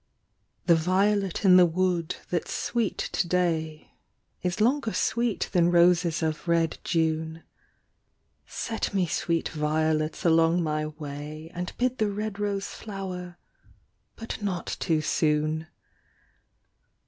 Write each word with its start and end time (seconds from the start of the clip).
The 0.65 0.73
violet 0.73 1.45
in 1.45 1.57
the 1.57 1.65
wood, 1.67 2.15
that's 2.31 2.51
sweet 2.51 2.97
to 2.97 3.27
day, 3.27 3.91
Is 4.41 4.59
longer 4.59 4.93
sweet 4.93 5.47
than 5.51 5.69
roses 5.69 6.23
of 6.23 6.47
red 6.47 6.79
June; 6.83 7.43
Set 8.47 8.95
me 8.95 9.05
sweet 9.05 9.49
violets 9.49 10.25
along 10.25 10.63
my 10.63 10.87
way, 10.87 11.51
And 11.53 11.71
bid 11.77 11.99
the 11.99 12.09
red 12.09 12.39
rose 12.39 12.65
flower, 12.69 13.37
but 14.15 14.41
not 14.41 14.75
too 14.79 15.01
soon. 15.01 15.67